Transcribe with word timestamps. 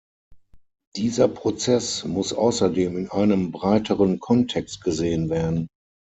Dieser 0.95 1.27
Prozess 1.27 2.05
muss 2.05 2.33
außerdem 2.33 2.97
in 2.97 3.11
einem 3.11 3.51
breiteren 3.51 4.19
Kontext 4.19 4.83
gesehen 4.83 5.29
werden. 5.29 5.67